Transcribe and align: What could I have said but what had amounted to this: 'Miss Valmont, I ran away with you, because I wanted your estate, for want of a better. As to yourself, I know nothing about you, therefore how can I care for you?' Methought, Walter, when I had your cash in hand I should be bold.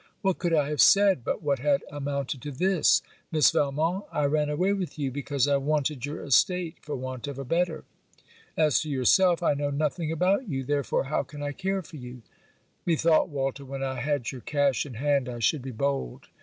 What 0.23 0.39
could 0.39 0.51
I 0.55 0.69
have 0.69 0.81
said 0.81 1.23
but 1.23 1.43
what 1.43 1.59
had 1.59 1.83
amounted 1.91 2.41
to 2.41 2.51
this: 2.51 3.03
'Miss 3.31 3.51
Valmont, 3.51 4.05
I 4.11 4.25
ran 4.25 4.49
away 4.49 4.73
with 4.73 4.97
you, 4.97 5.11
because 5.11 5.47
I 5.47 5.57
wanted 5.57 6.07
your 6.07 6.23
estate, 6.23 6.77
for 6.81 6.95
want 6.95 7.27
of 7.27 7.37
a 7.37 7.45
better. 7.45 7.83
As 8.57 8.81
to 8.81 8.89
yourself, 8.89 9.43
I 9.43 9.53
know 9.53 9.69
nothing 9.69 10.11
about 10.11 10.49
you, 10.49 10.63
therefore 10.63 11.03
how 11.03 11.21
can 11.21 11.43
I 11.43 11.51
care 11.51 11.83
for 11.83 11.97
you?' 11.97 12.23
Methought, 12.83 13.29
Walter, 13.29 13.63
when 13.63 13.83
I 13.83 14.01
had 14.01 14.31
your 14.31 14.41
cash 14.41 14.87
in 14.87 14.95
hand 14.95 15.29
I 15.29 15.37
should 15.37 15.61
be 15.61 15.69
bold. 15.69 16.29